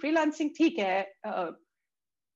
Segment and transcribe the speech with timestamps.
[0.00, 1.02] Freelancing ठीक है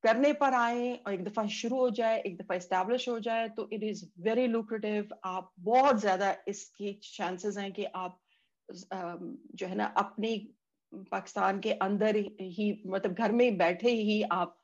[0.05, 3.69] करने पर आए और एक दफ़ा शुरू हो जाए, एक दफ़ा इस्टेब्लिश हो जाए तो
[3.73, 8.19] इट इज़ वेरी लुक्रेटिव आप बहुत ज़्यादा इसकी चांसेस हैं कि आप
[8.69, 10.37] जो है ना, अपनी
[11.11, 14.59] पाकिस्तान के अंदर ही मतलब घर में बैठे ही आप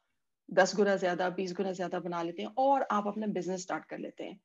[0.49, 3.99] दस गुना ज़्यादा, बीस गुना ज़्यादा बना लेते हैं और आप अपना बिज़नेस स्टार्ट कर
[3.99, 4.41] लेते हैं।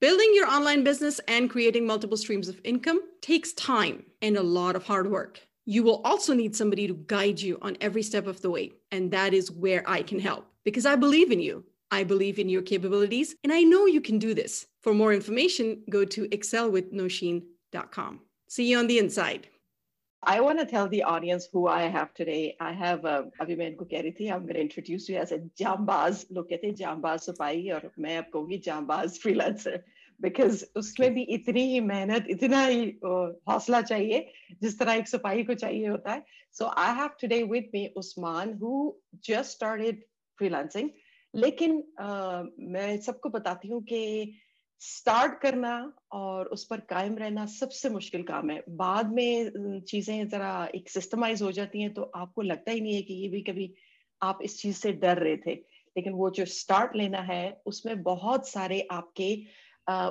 [0.00, 4.76] Building your online business and creating multiple streams of income takes time and a lot
[4.76, 5.40] of hard work.
[5.64, 8.72] You will also need somebody to guide you on every step of the way.
[8.92, 11.64] And that is where I can help because I believe in you.
[11.90, 14.66] I believe in your capabilities and I know you can do this.
[14.82, 18.20] For more information, go to excelwithnoshin.com.
[18.48, 19.48] See you on the inside.
[20.23, 22.55] I want to tell the audience who I have today.
[22.59, 26.25] I have uh, अभी मैं इनको I'm going to introduce you as a jambaz.
[26.29, 29.79] Look at it, jambaz सफाई और मैं आपको भी jambaz freelancer.
[30.21, 32.85] Because उसमें भी इतनी ही मेहनत इतना ही
[33.49, 36.23] हौसला चाहिए जिस तरह एक सिपाही को चाहिए होता है
[36.53, 38.71] so I have today with me Usman who
[39.27, 40.03] just started
[40.37, 40.89] freelancing
[41.35, 44.01] लेकिन uh, मैं सबको बताती हूँ कि
[44.84, 45.74] स्टार्ट करना
[46.12, 51.42] और उस पर कायम रहना सबसे मुश्किल काम है। बाद में चीज़ें जरा एक सिस्टमाइज
[51.42, 53.72] हो जाती हैं तो आपको लगता ही नहीं है कि ये भी कभी
[54.22, 55.54] आप इस चीज़ से डर रहे थे।
[55.96, 59.34] लेकिन वो जो स्टार्ट लेना है, उसमें बहुत सारे आपके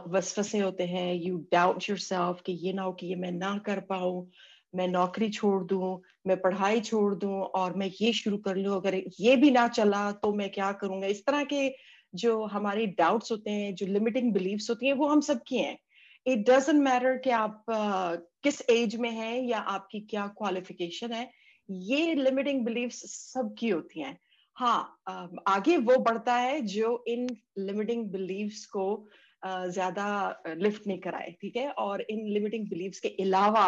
[0.09, 3.57] वसफसे होते हैं। यू डाउट योर सेल्फ कि ये ना हो कि ये मैं ना
[3.65, 4.29] कर पाऊँ,
[4.73, 8.95] मैं नौकरी छोड़ दूँ, मैं पढ़ाई छोड़ दूँ और मैं ये शुरू कर लूँ। अगर
[9.19, 11.07] ये भी ना चला तो मैं क्या करूँगा?
[11.07, 11.67] इस तरह के
[12.15, 15.77] जो हमारे डाउट्स होते हैं जो लिमिटिंग बिलीव्स होती हैं वो हम सबकी हैं।
[16.25, 21.29] इट डजेंट मैटर कि आप uh, किस एज में हैं या आपकी क्या क्वालिफिकेशन है
[21.69, 23.01] ये लिमिटिंग बिलीव्स
[23.33, 24.17] सबकी होती हैं।
[24.57, 29.09] हाँ uh, आगे वो बढ़ता है जो इन लिमिटिंग बिलीव्स को
[29.47, 31.69] uh, ज़्यादा लिफ्ट नहीं कराए ठीक है?
[31.69, 33.67] और इन लिमिटिंग बिलीव्स के अलावा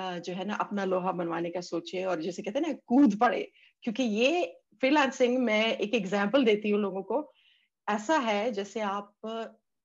[0.00, 3.18] uh, जो है ना अपना लोहा बनवाने का सोचे और जैसे कहते हैं ना कूद
[3.18, 3.48] पड़े।
[3.82, 4.44] क्योंकि ये
[4.80, 7.20] फ्रीलांसिंग मैं एक एग्जांपल देती हूँ लोगों को
[7.88, 9.12] ऐसा है जैसे आप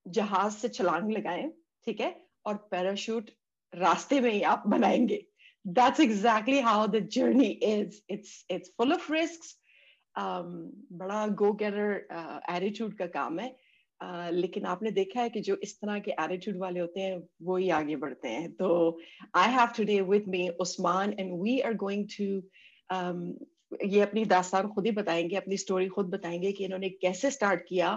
[0.07, 1.49] जहाज़ से छलांग लगाएँ
[1.85, 3.29] ठीक है और पैराशूट
[3.75, 5.25] रास्ते में ही आप बनाएँगे।
[5.67, 7.97] That's exactly how the journey is.
[8.11, 9.49] It's it's full of risks.
[10.15, 13.55] Um, बड़ा go getter uh, attitude का काम है।
[14.03, 17.57] Uh, लेकिन आपने देखा है कि जो इस तरह के एटीट्यूड वाले होते हैं वो
[17.57, 18.99] ही आगे बढ़ते हैं। तो
[19.35, 22.41] I have today with me Usman and we are going to
[23.72, 27.96] ये अपनी दास्तान खुद ही बताएँगे, अपनी स्टोरी खुद बताएँगे कि इन्होंने कैसे स्टार्ट किया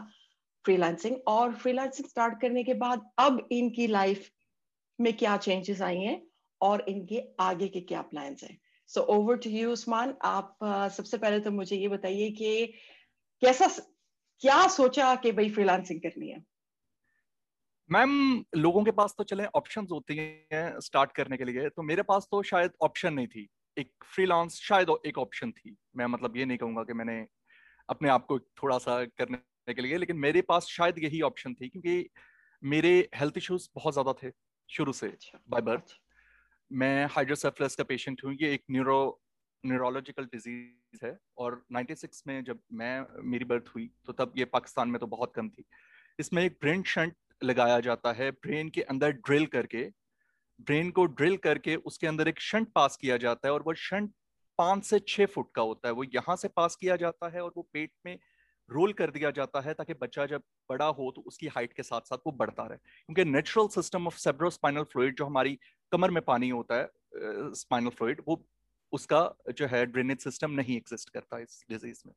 [0.64, 4.28] फ्रीलांसिंग और फ्रीलांसिंग स्टार्ट करने के बाद अब इनकी लाइफ
[4.98, 6.20] में क्या चेंजेस आई हैं
[6.60, 10.58] और इनके आगे के क्या प्लान्स हैं। So over to you Usman आप
[10.92, 12.66] सबसे पहले तो मुझे ये बताइए कि
[13.42, 13.68] कैसा
[14.42, 16.44] क्या सोचा कि भाई फ्रीलांसिंग करनी है?
[17.90, 22.02] मैम, लोगों के पास तो चले ऑप्शंस होती हैं स्टार्ट करने के लिए। तो मेरे
[22.02, 26.44] पास तो शायद ऑप्शन नहीं थी। एक फ्रीलांस शायद एक ऑप्शन थी। मैं मतलब ये
[26.44, 27.26] नहीं कहूँगा कि मैंने
[27.88, 31.68] अपने आप को थोड़ा सा करने के लिए लेकिन मेरे पास शायद यही ऑप्शन थी
[31.68, 32.08] क्योंकि
[32.62, 34.30] मेरे हेल्थ इश्यूज़ बहुत ज़्यादा थे
[34.68, 35.98] शुरू से। बाय अच्छा, बर्थ अच्छा।
[36.70, 38.98] मैं हाइड्रोसेफलस का पेशेंट हूँ ये एक न्यूरो
[39.64, 44.88] न्यूरोलॉजिकल डिज़ीज़ है और 96 में जब मैं मेरी बर्थ हुई तो तब ये पाकिस्तान
[44.88, 45.64] में तो बहुत कम थी।
[46.18, 49.84] इसमें एक ब्रेन शंट लगाया जाता है ब्रेन के अंदर ड्रिल करके
[50.66, 54.10] ब्रेन को ड्रिल करके उसके अंदर एक शंट पास किया जाता है और वो शंट
[54.58, 57.52] पाँच से छह फुट का होता है। वो यहाँ से पास किया जाता है और
[57.56, 58.18] वो पेट में
[58.68, 62.00] रोल कर दिया जाता है ताकि बच्चा जब बड़ा हो तो उसकी हाइट के साथ
[62.00, 65.58] साथ वो बढ़ता रहे। क्योंकि natural system of cerebrospinal fluid जो हमारी
[65.92, 66.88] कमर में पानी होता है
[67.54, 68.44] स्पाइनल फ्लूइड, वो
[68.92, 72.14] उसका जो है ड्रेनेज सिस्टम नहीं एग्जिस्ट करता इस डिज़ीज़ में।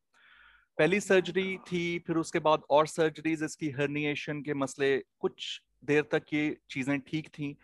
[0.77, 6.33] पहली सर्जरी थी, फिर उसके बाद और सर्जरीज, इसकी हर्निएशन के मसले कुछ देर तक
[6.33, 7.55] ये चीज़ें ठीक थी।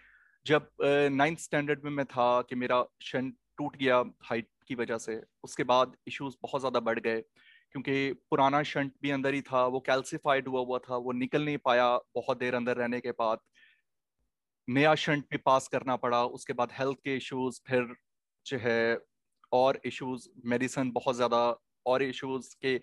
[0.45, 0.67] जब
[1.13, 5.63] नाइन्थ स्टैंडर्ड में मैं था कि मेरा शन टूट गया हाइट की वजह से, उसके
[5.63, 7.21] बाद इश्यूज़ बहुत ज़्यादा बढ़ गए,
[7.75, 11.57] क्योंकि पुराना शंट भी अंदर ही था, वो कैल्सिफाइड हुआ हुआ था, वो निकल नहीं
[11.65, 13.39] पाया बहुत देर अंदर रहने के बाद।
[14.67, 17.95] नया शंट भी पास करना पड़ा, उसके बाद हेल्थ के इश्यूज़ फिर
[18.45, 18.97] जो है
[19.51, 21.55] और इश्यूज़ मेडिसिन बहुत ज़्यादा,
[21.85, 22.79] और इश्यूज़ के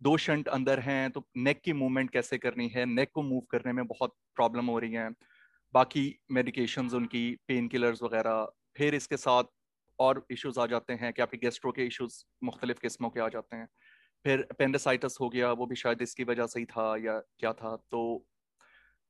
[0.00, 3.72] दो शंट अंदर हैं तो नेक की मूवमेंट कैसे करनी है नेक को मूव करने
[3.72, 5.08] में बहुत प्रॉब्लम हो रही है।
[5.74, 8.46] बाकी मेडिकेशन उनकी पेन किलर्स वगैरह
[8.76, 9.44] फिर इसके साथ
[9.98, 13.56] और इश्यूज़ आ जाते हैं कि आपके गेस्ट्रो के इश्यूज़ मुख्तलिफ़ किस्मों के आ जाते
[13.56, 13.68] हैं।
[14.24, 17.76] फिर अपेंडिसाइटिस हो गया वो भी शायद इसकी वजह से ही था या क्या था।
[17.90, 18.26] तो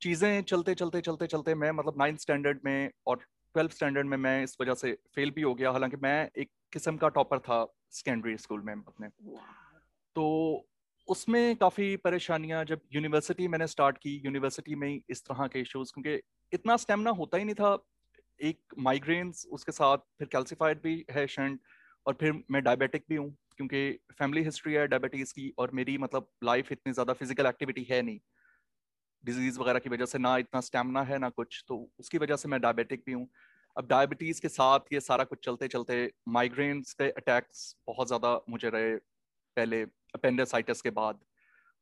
[0.02, 4.42] चीज़ें चलते चलते चलते चलते मैं मतलब नाइन्थ स्टैंडर्ड में और ट्वेल्थ स्टैंडर्ड में मैं
[4.44, 8.36] इस वजह से फेल भी हो गया। हालाँकि मैं एक किस्म का टॉपर था सेकेंडरी
[8.36, 9.08] स्कूल में अपने।
[10.16, 10.26] तो
[11.08, 15.92] उसमें काफ़ी परेशानियाँ जब यूनिवर्सिटी मैंने स्टार्ट की यूनिवर्सिटी में ही इस तरह के इश्यूज़
[15.94, 16.20] क्योंकि
[16.52, 17.76] इतना स्टेमिना होता ही नहीं था।
[18.40, 21.60] एक माइग्रेन्स उसके साथ फिर कैल्सिफाइड भी है शंट
[22.06, 26.28] और फिर मैं डायबिटिक भी हूँ, क्योंकि फैमिली हिस्ट्री है डायबिटीज़ की, और मेरी मतलब
[26.44, 28.18] लाइफ इतनी ज़्यादा फ़िज़िकल एक्टिविटी है नहीं।
[29.24, 32.48] डिज़ीज़ वगैरह की वजह से ना इतना स्टेमिना है, ना कुछ तो उसकी वजह से
[32.48, 33.28] मैं डायबिटिक भी हूँ।
[33.76, 38.68] अब डायबिटीज़ के साथ ये सारा कुछ चलते चलते माइग्रेन्स के अटैक्स बहुत ज़्यादा मुझे
[38.70, 38.94] रहे
[39.56, 39.82] पहले
[40.14, 41.20] अपेंडिसाइटिस के बाद।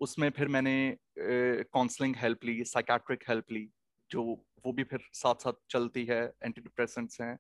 [0.00, 0.75] उसमें फिर मैंने
[1.19, 3.69] काउंसलिंग हेल्प ली साइकेट्रिक हेल्प ली।
[4.11, 4.23] जो
[4.67, 7.37] वो भी फिर साथ साथ चलती है एंटी डिप्रेसेंट्स हैं।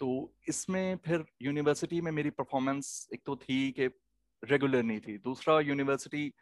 [0.00, 0.08] तो
[0.48, 3.86] इसमें फिर यूनिवर्सिटी में मेरी परफॉर्मेंस एक तो थी कि
[4.42, 6.32] रेगुलर नहीं थी। दूसरा यूनिवर्सिटी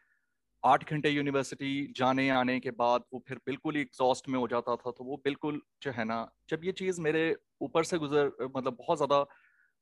[0.63, 4.77] आठ घंटे यूनिवर्सिटी जाने आने के बाद वो फिर बिल्कुल ही एग्जॉस्ट में हो जाता
[4.77, 6.19] था तो वो बिल्कुल जो है ना,
[6.51, 9.25] जब ये चीज़ मेरे ऊपर से गुजर मतलब बहुत ज़्यादा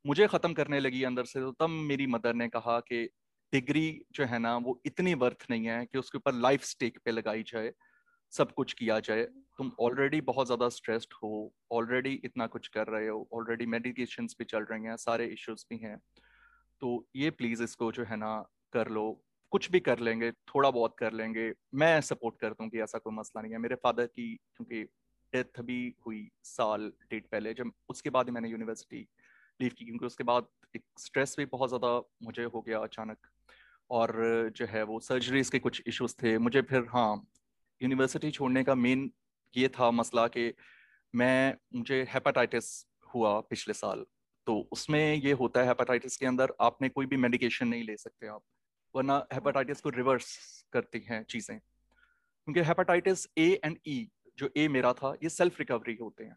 [0.05, 3.05] मुझे ख़त्म करने लगी अंदर से तो तब मेरी मदर ने कहा कि
[3.53, 7.11] डिग्री जो है ना, वो इतनी वर्थ नहीं है कि उसके ऊपर लाइफ स्टेक पे
[7.13, 7.73] लगाई जाए।
[8.33, 9.23] सब कुछ किया जाए।
[9.59, 11.31] तुम ऑलरेडी बहुत ज़्यादा स्ट्रेस्ड हो
[11.73, 15.79] ऑलरेडी इतना कुछ कर रहे हो ऑलरेडी मेडिकेशन भी चल रही हैं, सारे इश्यूज़ भी
[15.79, 15.99] हैं।
[16.83, 18.37] तो ये प्लीज़ इसको जो है ना,
[18.73, 19.23] कर लो।
[19.53, 23.15] कुछ भी कर लेंगे, थोड़ा बहुत कर लेंगे। मैं सपोर्ट करता हूँ कि ऐसा कोई
[23.15, 24.83] मसला नहीं है। मेरे फादर की, क्योंकि
[25.33, 29.07] डेथ भी हुई साल डेट पहले, जब उसके बाद ही मैंने यूनिवर्सिटी
[29.61, 30.47] लीव की, क्योंकि उसके बाद
[30.77, 33.19] एक स्ट्रेस भी बहुत ज़्यादा मुझे हो गया अचानक।
[33.91, 34.13] और
[34.57, 37.17] जो है वो सर्जरीज के कुछ इश्यूज़ थे। मुझे फिर हाँ
[37.81, 39.11] यूनिवर्सिटी छोड़ने का मेन
[39.55, 40.53] ये था मसला कि
[41.15, 42.65] मैं, मुझे हेपाटाइटिस
[43.15, 44.05] हुआ पिछले साल।
[44.47, 48.27] तो उसमें ये होता है हेपाटाइटिस के अंदर आपने कोई भी मेडिकेशन नहीं ले सकते
[48.27, 48.43] आप,
[48.95, 54.09] वरना हेपाटाइटिस को रिवर्स करती हैं चीज़ें। क्योंकि हेपाटाइटिस ए एंड ई
[54.39, 56.37] जो ए मेरा था, ये सेल्फ रिकवरी होते हैं।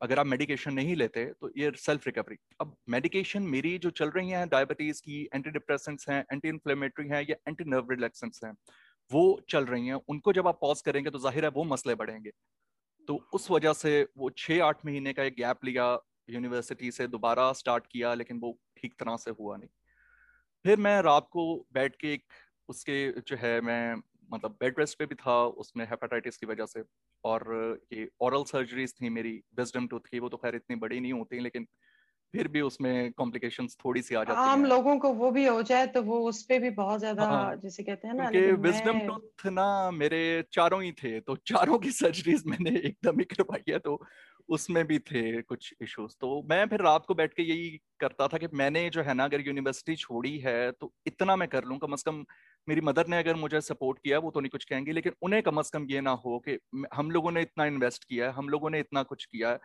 [0.00, 4.30] अगर आप मेडिकेशन नहीं लेते तो ये सेल्फ रिकवरी अब मेडिकेशन मेरी जो चल रही
[4.30, 8.52] हैं डायबिटीज़ की एंटी डिप्रेसेंट्स हैं एंटी इन्फ्लेमेटरी हैं, या एंटी नर्व रिलैक्सेंट्स हैं
[9.10, 12.30] वो चल रही हैं, उनको जब आप पॉज करेंगे तो ज़ाहिर है वो मसले बढ़ेंगे।
[13.08, 15.96] तो उस वजह से वो छः आठ महीने का एक गैप लिया
[16.30, 19.68] यूनिवर्सिटी से दोबारा स्टार्ट किया, लेकिन वो ठीक तरह से हुआ नहीं।
[20.64, 22.24] फिर मैं रात को बैठ के एक,
[22.68, 23.94] उसके जो है, मैं
[24.32, 26.82] मतलब बेड रेस्ट पे भी था, उसमें हेपेटाइटिस की वजह से,
[27.24, 31.12] और ये ओरल सर्जरीज थी मेरी विजडम टूथ की, वो तो खैर इतनी बड़ी नहीं
[31.12, 31.66] होती, लेकिन
[32.34, 35.62] फिर भी उसमें कॉम्प्लिकेशंस थोड़ी सी आ जाती आम है। लोगों को वो भी हो
[35.64, 38.98] जाए तो वो उस पे भी बहुत ज़्यादा हाँ, जैसे कहते हैं ना कि विजडम
[39.00, 40.18] टूथ ना मेरे
[40.52, 43.98] चारों ही थे तो चारों की सर्जरीज मैंने एकदम ही करवाई है तो
[44.48, 47.68] उसमें भी थे कुछ इश्यूज़ तो मैं फिर रात को बैठ के यही
[48.00, 51.64] करता था कि मैंने जो है ना अगर यूनिवर्सिटी छोड़ी है तो इतना मैं कर
[51.64, 52.24] लूँ कम अज कम
[52.68, 55.58] मेरी मदर ने अगर मुझे सपोर्ट किया वो तो नहीं कुछ कहेंगे लेकिन उन्हें कम
[55.58, 56.58] अज कम ये ना हो कि
[56.94, 59.58] हम लोगों ने इतना इन्वेस्ट किया है हम लोगों ने इतना कुछ किया है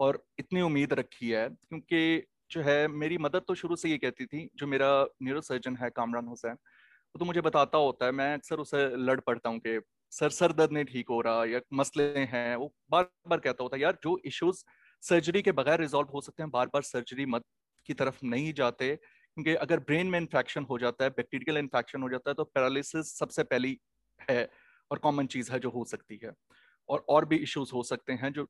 [0.00, 4.26] और इतनी उम्मीद रखी है, क्योंकि जो है, मेरी मदद तो शुरू से ये कहती
[4.26, 4.90] थी, जो मेरा
[5.22, 9.20] न्यूरो सर्जन है, कामरान हुसैन, वो तो मुझे बताता होता है, मैं अक्सर उसे लड़
[9.20, 9.80] पड़ता हूँ कि
[10.12, 13.76] सर सर दर्द नहीं ठीक हो रहा, या मसले हैं, वो बार बार कहता होता
[13.76, 14.64] है, यार, जो इश्यूज़
[15.02, 17.42] सर्जरी के बगैर रिजॉल्व हो सकते हैं बार बार सर्जरी मत
[17.86, 22.08] की तरफ़ नहीं जाते, क्योंकि अगर ब्रेन में इन्फेक्शन हो जाता है बैक्टीरियल इन्फेक्शन हो
[22.10, 23.78] जाता है तो पैरालिसिस सबसे पहली
[24.20, 24.48] है
[24.90, 26.32] और कॉमन चीज़ है जो हो सकती है,
[26.88, 28.48] और और भी इश्यूज़ हो सकते हैं, जो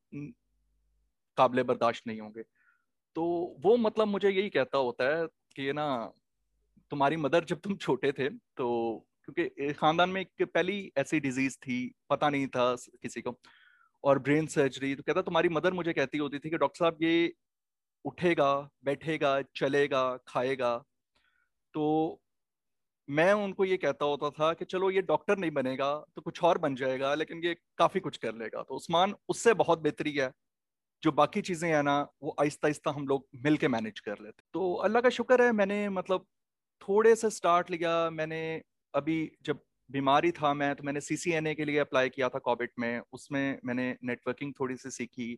[1.39, 2.43] काबिल बर्दाश्त नहीं होंगे।
[3.17, 3.25] तो
[3.61, 5.27] वो मतलब मुझे यही कहता होता है
[5.57, 6.13] कि ये ना,
[6.93, 8.69] तुम्हारी मदर जब तुम छोटे थे तो
[9.25, 13.35] क्योंकि खानदान में एक पहली ऐसी डिज़ीज़ थी, पता नहीं था किसी को,
[14.05, 17.33] और ब्रेन सर्जरी तो कहता तुम्हारी मदर मुझे कहती होती थी कि डॉक्टर साहब ये
[18.05, 18.53] उठेगा,
[18.85, 20.77] बैठेगा, चलेगा, खाएगा।
[21.75, 22.21] तो
[23.09, 26.59] मैं उनको ये कहता होता था कि चलो ये डॉक्टर नहीं बनेगा तो कुछ और
[26.59, 30.33] बन जाएगा, लेकिन ये काफ़ी कुछ कर लेगा। तो उस्मान उससे बहुत बेहतरी है।
[31.03, 34.43] जो बाकी चीज़ें हैं ना, वो आहिस्ता आहिस्ता हम लोग मिल के मैनेज कर लेते
[34.55, 36.27] तो अल्लाह का शुक्र है, मैंने मतलब
[36.83, 38.41] थोड़े से स्टार्ट लिया। मैंने
[38.95, 43.01] अभी जब बीमारी था मैं तो मैंने सीसीएनए के लिए अप्लाई किया था कोविड में।
[43.13, 45.35] उसमें मैंने नेटवर्किंग थोड़ी सी सीखी,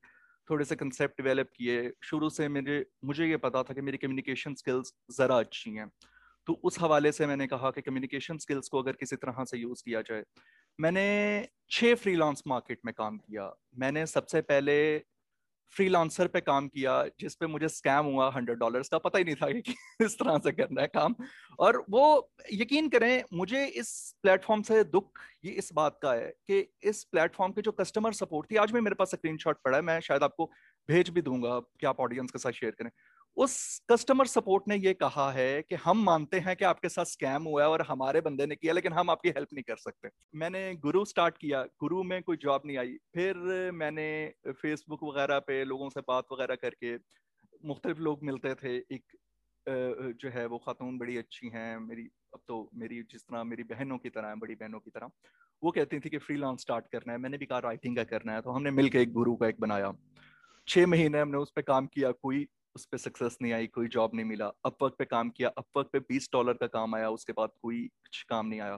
[0.48, 4.54] थोड़े से कंसेप्ट डेवलप किए। शुरू से मेरे, मुझे ये पता था कि मेरी कम्युनिकेशन
[4.54, 5.88] स्किल्स ज़रा अच्छी हैं।
[6.46, 9.82] तो उस हवाले से मैंने कहा कि कम्युनिकेशन स्किल्स को अगर किसी तरह से यूज़
[9.84, 10.24] किया जाए।
[10.78, 11.06] मैंने
[11.70, 14.76] छः फ्रीलांस मार्केट में काम किया। मैंने सबसे पहले
[15.76, 19.34] फ्रीलांसर पे काम किया, जिस पे मुझे स्कैम हुआ हंड्रेड डॉलर्स का, पता ही नहीं
[19.34, 21.14] था कि किस तरह से करना है काम।
[21.58, 26.74] और वो यकीन करें, मुझे इस प्लेटफॉर्म से दुख ये इस बात का है कि
[26.82, 30.00] इस प्लेटफॉर्म के जो कस्टमर सपोर्ट थी, आज भी मेरे पास स्क्रीनशॉट पड़ा है, मैं
[30.00, 30.50] शायद आपको
[30.88, 32.90] भेज भी दूँगा कि आप ऑडियंस के साथ शेयर करें।
[33.36, 37.42] उस कस्टमर सपोर्ट ने ये कहा है कि हम मानते हैं कि आपके साथ स्कैम
[37.42, 40.74] हुआ है और हमारे बंदे ने किया, लेकिन हम आपकी हेल्प नहीं कर सकते। मैंने
[40.76, 43.36] गुरु स्टार्ट किया गुरु में कोई जॉब नहीं आई। फिर
[43.74, 44.08] मैंने
[44.48, 46.94] फेसबुक वगैरह पे लोगों से बात वगैरह करके
[47.64, 49.16] मुख्तलिफ़ लोग मिलते थे। एक
[50.16, 52.02] जो है वो खातून बड़ी अच्छी हैं, मेरी,
[52.34, 55.10] अब तो मेरी जिस तरह मेरी बहनों की तरह है, बड़ी बहनों की तरह।
[55.62, 58.40] वो कहती थी कि फ्री स्टार्ट करना है। मैंने भी कहा राइटिंग का करना है।
[58.40, 59.92] तो हमने मिलकर एक गुरु का एक बनाया।
[60.68, 62.46] छह महीने हमने उस पर काम किया। कोई
[62.76, 65.98] उस पर सक्सेस नहीं आई, कोई जॉब नहीं मिला। अपवर्क पे काम किया अपवर्क पे
[66.00, 68.76] बीस डॉलर का काम आया, उसके बाद कोई कुछ काम नहीं आया।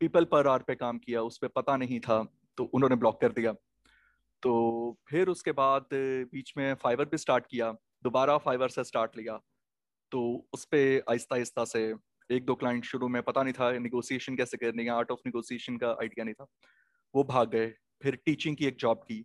[0.00, 2.22] पीपल पर आर पे काम किया उस पर पता नहीं था
[2.58, 3.52] तो उन्होंने ब्लॉक कर दिया।
[4.42, 4.52] तो
[5.08, 7.70] फिर उसके बाद बीच में फाइवर पे स्टार्ट किया,
[8.04, 9.36] दोबारा फाइवर से स्टार्ट लिया।
[10.12, 10.22] तो
[10.52, 11.82] उस पर आहिस्ता आहिस्ता से
[12.30, 15.76] एक दो क्लाइंट शुरू में, पता नहीं था निगोसिएशन कैसे करनी है आर्ट ऑफ़ निगोसिएशन
[15.76, 16.46] का आइडिया नहीं था।
[17.14, 17.68] वो भाग गए,
[18.02, 19.24] फिर टीचिंग की एक जॉब की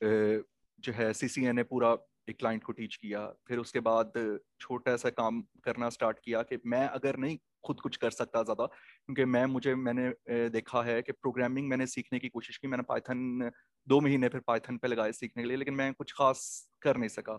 [0.00, 1.94] जो है सी सी एन ने पूरा
[2.30, 4.12] एक क्लाइंट को टीच किया, फिर उसके बाद
[4.60, 8.66] छोटा सा काम करना स्टार्ट किया कि मैं अगर नहीं खुद कुछ कर सकता ज़्यादा,
[8.66, 13.50] क्योंकि मैं, मुझे, मैंने देखा है कि प्रोग्रामिंग मैंने सीखने की कोशिश की, मैंने पाइथन
[13.86, 16.44] दो महीने फिर पाइथन पे लगाए सीखने के लिए, लेकिन मैं कुछ खास
[16.82, 17.38] कर नहीं सका।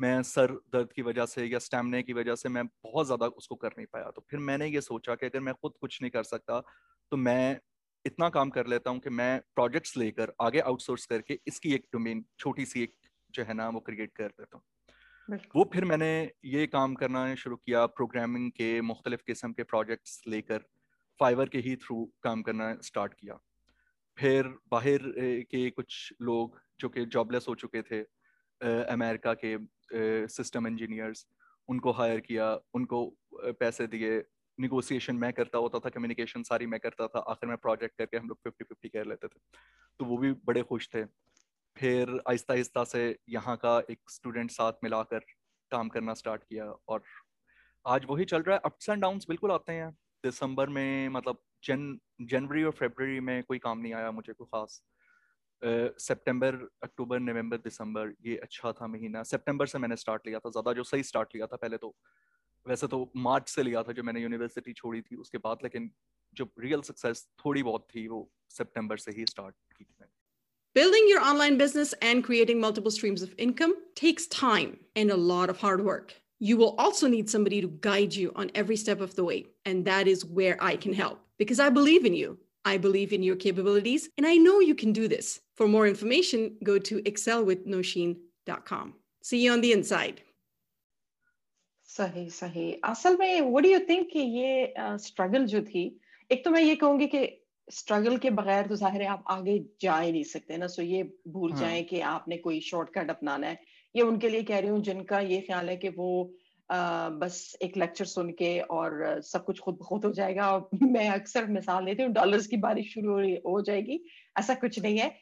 [0.00, 3.54] मैं सर दर्द की वजह से या स्टैमिना की वजह से मैं बहुत ज़्यादा उसको
[3.56, 6.22] कर नहीं पाया। तो फिर मैंने ये सोचा कि अगर मैं खुद कुछ नहीं कर
[6.24, 6.60] सकता
[7.12, 7.58] तो मैं
[8.04, 12.24] इतना काम कर लेता हूँ कि मैं प्रोजेक्ट्स लेकर आगे आउटसोर्स करके इसकी एक डोमेन
[12.38, 12.94] छोटी सी एक
[13.30, 16.08] जो है ना वो क्रिएट कर देता हूँ। वो फिर मैंने
[16.44, 20.64] ये काम करना शुरू किया प्रोग्रामिंग के मुख्तलिफ़ किस्म के प्रोजेक्ट्स लेकर
[21.20, 23.38] फाइवर के ही थ्रू काम करना स्टार्ट किया।
[24.18, 24.98] फिर बाहर
[25.50, 28.00] के कुछ लोग जो कि जॉबलेस हो चुके थे
[28.84, 29.56] अमेरिका के
[30.28, 31.26] सिस्टम इंजीनियर्स
[31.68, 33.04] उनको हायर किया उनको
[33.60, 34.18] पैसे दिए।
[34.58, 38.28] निगोसिएशन मैं करता होता था कम्युनिकेशन सारी मैं करता था। आखिर में प्रोजेक्ट करके हम
[38.28, 39.40] लोग फिफ्टी फिफ्टी कर लेते थे।
[40.00, 41.02] तो वो भी बड़े खुश थे।
[41.76, 45.24] फिर आहिस्ता आहिस्ता से यहाँ का एक स्टूडेंट साथ मिलाकर
[45.72, 47.02] काम करना स्टार्ट किया और
[47.84, 49.90] आज वही चल रहा है। अप्स एंड डाउन्स बिल्कुल आते हैं।
[50.24, 54.82] दिसंबर में मतलब जन जनवरी और फेबररी में कोई काम नहीं आया मुझे कोई खास।
[55.98, 60.72] सितंबर अक्टूबर नवंबर दिसंबर ये अच्छा था महीना। सितंबर से मैंने स्टार्ट लिया था, ज़्यादा
[60.72, 61.94] जो सही स्टार्ट लिया था पहले तो।
[62.66, 65.90] वैसे तो मार्च से लिया था जो मैंने यूनिवर्सिटी छोड़ी थी, उसके बाद लेकिन
[66.34, 70.15] जो रियल सक्सेस थोड़ी बहुत थी वो सितंबर से ही स्टार्ट की थी मैंने।
[70.75, 75.49] Building your online business and creating multiple streams of income takes time and a lot
[75.49, 76.13] of hard work.
[76.39, 79.47] You will also need somebody to guide you on every step of the way.
[79.65, 82.37] And that is where I can help because I believe in you.
[82.63, 85.41] I believe in your capabilities and I know you can do this.
[85.55, 88.93] For more information, go to excelwithnoshin.com.
[89.23, 90.21] See you on the inside.
[91.97, 94.73] सही सही असल में what do you think कि ये
[95.05, 95.83] struggle जो थी
[96.31, 97.23] एक तो मैं ये कहूंगी कि
[97.68, 101.02] स्ट्रगल के बगैर तो ज़ाहिर है आप आगे जा ही नहीं सकते ना सो ये
[101.28, 101.60] भूल हाँ.
[101.60, 103.58] जाएँ कि आपने कोई शॉर्टकट अपनाना है।
[103.94, 106.34] ये उनके लिए कह रही हूँ जिनका ये ख्याल है कि वो
[106.70, 111.08] आ, बस एक लेक्चर सुन के और सब कुछ खुद खुद हो जाएगा। और मैं
[111.08, 113.14] अक्सर मिसाल देती हूँ डॉलर्स की बारिश शुरू
[113.50, 114.04] हो जाएगी।
[114.38, 115.16] ऐसा कुछ नहीं है।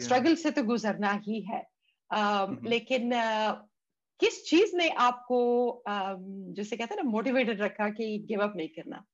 [0.00, 1.66] स्ट्रगल से तो गुजरना ही है।
[2.10, 3.50] आ, लेकिन आ,
[4.20, 9.04] किस चीज़ ने आपको जैसे कहते हैं ना मोटिवेटेड रखा कि गिव अप नहीं करना?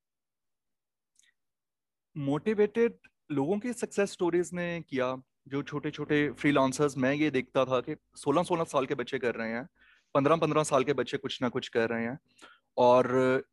[2.16, 2.94] मोटिवेटेड
[3.30, 5.16] लोगों की सक्सेस स्टोरीज ने किया,
[5.48, 9.50] जो छोटे छोटे फ्रीलांसर्स मैं ये देखता था कि 16-16 साल के बच्चे कर रहे
[9.50, 9.66] हैं
[10.14, 12.18] 15-15 साल के बच्चे कुछ ना कुछ कर रहे हैं।
[12.76, 13.06] और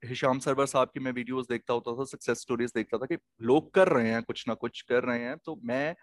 [0.05, 3.73] हिशाम सरवर साहब की मैं वीडियोस देखता होता था सक्सेस स्टोरीज देखता था कि लोग
[3.73, 5.95] कर रहे हैं, कुछ ना कुछ कर रहे हैं तो मैं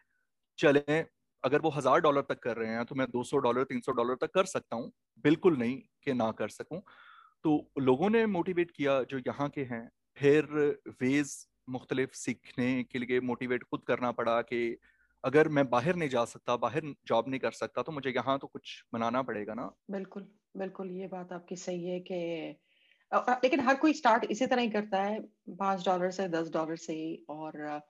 [0.59, 0.99] चले,
[1.45, 4.31] अगर वो हज़ार डॉलर तक कर रहे हैं तो मैं 200 डॉलर 300 डॉलर तक
[4.35, 4.91] कर सकता हूँ।
[5.25, 6.81] बिल्कुल नहीं कि ना कर सकूँ।
[7.45, 10.45] तो लोगों ने मोटिवेट किया जो यहाँ के हैं, फिर
[11.03, 11.37] वेज
[11.69, 14.61] मुख्तलिफ़ सीखने के लिए मोटिवेट खुद करना पड़ा कि
[15.25, 18.47] अगर मैं बाहर नहीं जा सकता, बाहर जॉब नहीं कर सकता तो मुझे यहाँ तो
[18.49, 19.71] कुछ बनाना पड़ेगा ना?
[19.91, 22.59] बिल्कुल बिल्कुल, ये बात आपकी सही है कि
[23.13, 25.21] लेकिन हर कोई स्टार्ट इसी तरह ही करता है,
[25.59, 26.97] पाँच डॉलर से दस डॉलर से
[27.31, 27.81] और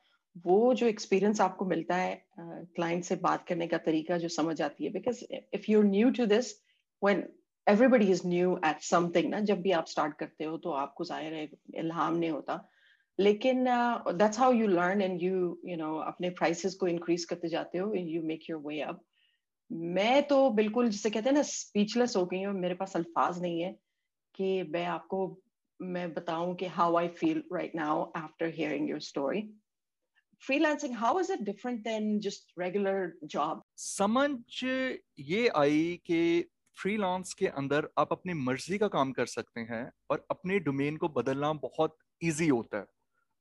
[0.45, 4.85] वो जो एक्सपीरियंस आपको मिलता है क्लाइंट से बात करने का तरीका जो समझ आती
[4.85, 6.53] है because if you new to this
[7.03, 7.23] when
[7.67, 11.35] everybody is new at something ना, जब भी आप स्टार्ट करते हो तो आपको ज़ाहिर
[11.35, 12.55] है, इल्हाम नहीं होता।
[13.19, 17.79] लेकिन that's how you learn and you you know अपने प्राइसेस को इंक्रीज करते जाते
[17.79, 19.05] हो you make your way up
[19.71, 23.61] मैं तो बिल्कुल जिसे कहते हैं ना स्पीचलेस हो गई हूँ। मेरे पास अल्फाज नहीं
[23.61, 23.73] है
[24.35, 25.43] कि मैं आपको,
[25.83, 29.49] मैं बताऊँ कि how I feel right now after hearing your story
[30.43, 33.63] freelancing, how is it different than just regular job?
[33.77, 34.65] समझ
[35.19, 36.21] ये आई कि
[36.77, 41.09] फ्रीलांस के अंदर आप अपनी मर्ज़ी का काम कर सकते हैं और अपने डोमेन को
[41.09, 42.87] बदलना बहुत इजी होता है।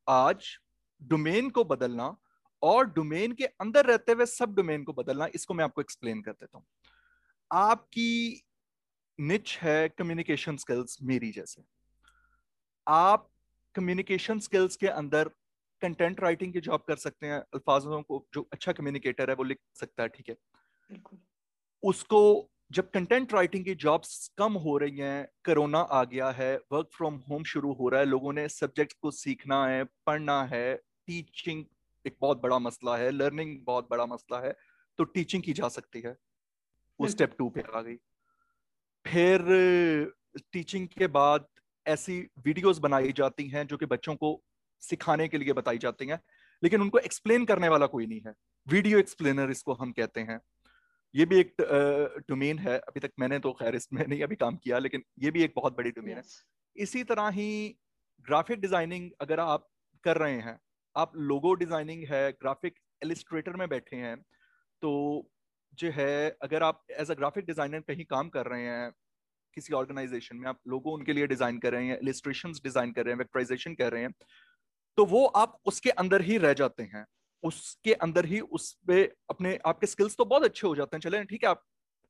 [0.09, 0.57] आज
[1.03, 2.17] डोमेन को बदलना
[2.61, 6.31] और डोमेन के अंदर रहते हुए सब डोमेन को बदलना इसको मैं आपको एक्सप्लेन कर
[6.31, 6.65] देता हूँ।
[7.51, 8.43] आपकी
[9.19, 11.63] निच है कम्युनिकेशन स्किल्स मेरी जैसे।
[12.87, 13.29] आप
[13.75, 15.29] कम्युनिकेशन स्किल्स के अंदर
[15.81, 19.59] कंटेंट राइटिंग की जॉब कर सकते हैं अल्फाजों को जो अच्छा कम्युनिकेटर है वो लिख
[19.75, 20.37] सकता है ठीक है?
[21.83, 26.89] उसको जब कंटेंट राइटिंग की जॉब्स कम हो रही हैं कोरोना आ गया है वर्क
[26.93, 30.75] फ्रॉम होम शुरू हो रहा है लोगों ने सब्जेक्ट को सीखना है पढ़ना है
[31.07, 31.63] टीचिंग
[32.05, 34.55] एक बहुत बड़ा मसला है लर्निंग बहुत बड़ा मसला है
[34.97, 36.15] तो टीचिंग की जा सकती है।
[36.99, 37.95] वो स्टेप टू पे आ गई।
[39.05, 40.13] फिर
[40.51, 41.47] टीचिंग के बाद
[41.85, 44.41] ऐसी वीडियोस बनाई जाती हैं जो कि बच्चों को
[44.81, 46.19] सिखाने के लिए बताई जाती हैं
[46.63, 48.33] लेकिन उनको एक्सप्लेन करने वाला कोई नहीं है।
[48.67, 50.39] वीडियो एक्सप्लेनर इसको हम कहते हैं।
[51.15, 51.55] ये भी एक
[52.29, 55.43] डोमेन है। अभी तक मैंने तो खैर इसमें नहीं अभी काम किया लेकिन ये भी
[55.43, 56.25] एक बहुत बड़ी डोमेन yes.
[56.25, 57.75] है इसी तरह ही
[58.27, 59.67] ग्राफिक डिज़ाइनिंग अगर आप
[60.03, 60.59] कर रहे हैं
[60.95, 64.15] आप लोगो डिज़ाइनिंग है ग्राफिक एलिस्ट्रेटर में बैठे हैं
[64.81, 64.91] तो
[65.73, 68.91] जो है अगर आप एज अ ग्राफिक डिज़ाइनर कहीं काम कर रहे हैं
[69.57, 73.13] किसी ऑर्गेनाइजेशन में आप लोगो उनके लिए डिज़ाइन कर रहे हैं इलिस्ट्रेशन डिज़ाइन कर रहे
[73.13, 74.13] हैं वेक्टराइजेशन कर रहे हैं
[74.97, 77.05] तो वो आप उसके अंदर ही रह जाते हैं।
[77.43, 81.23] उसके अंदर ही उस पे अपने आपके स्किल्स तो बहुत अच्छे हो जाते हैं। चले
[81.25, 81.63] ठीक है आप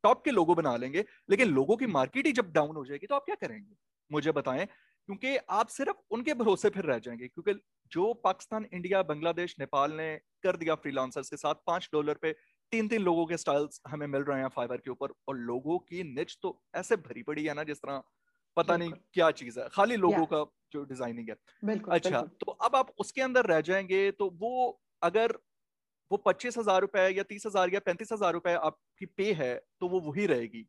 [0.03, 3.15] टॉप के लोगो बना लेंगे लेकिन लोगों की मार्केट ही जब डाउन हो जाएगी तो
[3.15, 3.75] आप क्या करेंगे?
[4.11, 7.53] मुझे बताएँ क्योंकि आप सिर्फ़ उनके भरोसे फिर रह जाएँगे क्योंकि
[7.91, 12.31] जो पाकिस्तान इंडिया बांग्लादेश नेपाल ने कर दिया फ्रीलांसर्स के साथ पाँच डॉलर पे
[12.71, 16.03] तीन तीन लोगों के स्टाइल्स हमें मिल रहे हैं फाइबर के ऊपर और लोगों की
[16.05, 18.03] निच तो ऐसे भरी पड़ी है ना जिस तरह
[18.57, 21.35] पता नहीं क्या चीज़ है खाली लोगों का जो डिज़ाइनिंग है।
[21.91, 25.37] अच्छा तो अब आप उसके अंदर रह जाएँगे तो वो अगर
[26.11, 29.87] वो पच्चीस हज़ार रुपए या तीस हज़ार या पैंतीस हज़ार रुपए आपकी पे है तो
[29.89, 30.63] वो वही रहेगी।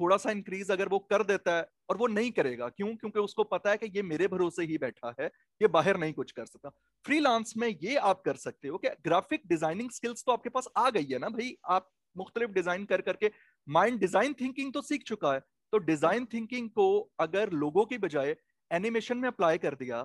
[0.00, 2.94] थोड़ा सा इंक्रीज अगर वो कर देता है, और वो नहीं करेगा, क्यों?
[2.96, 5.26] क्योंकि उसको पता है कि ये मेरे भरोसे ही बैठा है,
[5.60, 6.70] ये बाहर नहीं कुछ कर सकता।
[7.04, 10.88] फ्रीलांस में ये आप कर सकते हो कि ग्राफिक डिज़ाइनिंग स्किल्स तो आपके पास आ
[10.90, 13.30] गई है ना भाई, आप मुख्तलिफ़ डिज़ाइन कर करके
[13.68, 15.40] माइंड डिज़ाइन थिंकिंग तो सीख चुका है
[15.72, 16.88] तो डिज़ाइन थिंकिंग को
[17.20, 18.36] अगर लोगों की बजाय
[18.70, 20.02] एनिमेशन में अप्लाई कर दिया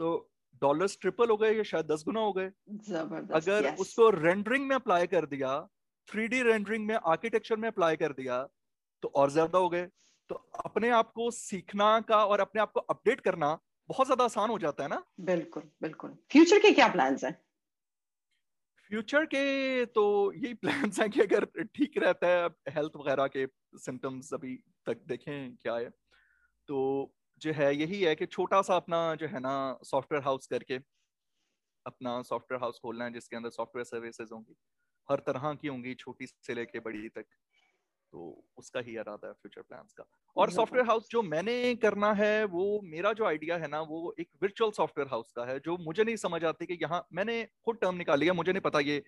[0.00, 0.12] तो
[0.62, 3.80] डॉलर्स ट्रिपल हो गए या शायद दस गुना हो गए। अगर yes.
[3.80, 5.60] उसको रेंडरिंग में अप्लाई कर दिया
[6.08, 8.42] थ्री रेंडरिंग में आर्किटेक्चर में अप्लाई कर दिया
[9.02, 9.86] तो और ज़्यादा हो गए।
[10.30, 14.50] तो अपने आप को सीखना का और अपने आप को अपडेट करना बहुत ज़्यादा आसान
[14.50, 17.32] हो जाता है ना। बिल्कुल बिल्कुल। फ्यूचर के क्या प्लान हैं?
[18.90, 20.04] फ्यूचर के तो
[20.34, 23.46] यही प्लान्स हैं कि अगर ठीक रहता है हेल्थ वगैरह के
[23.78, 24.54] सिम्टम्स अभी
[24.86, 25.88] तक देखें क्या है।
[26.68, 26.78] तो
[27.42, 30.78] जो है यही है कि छोटा सा अपना जो है ना सॉफ्टवेयर हाउस करके
[31.86, 34.56] अपना सॉफ्टवेयर हाउस खोलना है जिसके अंदर सॉफ्टवेयर सर्विसेज़ होंगी।
[35.08, 37.24] हर तरह की होंगी छोटी से लेके बड़ी तक।
[38.12, 40.04] तो उसका ही इरादा है फ्यूचर प्लान्स का।
[40.36, 44.28] और सॉफ्टवेयर हाउस जो मैंने करना है वो मेरा जो आइडिया है ना वो एक
[44.42, 47.96] वर्चुअल सॉफ्टवेयर हाउस का है जो मुझे नहीं समझ आती कि यहाँ मैंने खुद टर्म
[47.96, 49.02] निकाल लिया मुझे नहीं पता ये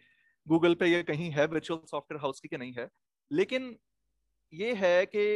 [0.46, 2.88] गूगल पे ये कहीं है वर्चुअल सॉफ्टवेयर हाउस की कि नहीं है।
[3.30, 3.76] लेकिन
[4.52, 5.26] ये है कि